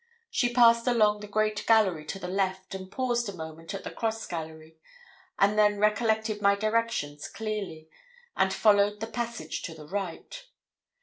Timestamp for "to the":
2.05-2.27, 9.61-9.85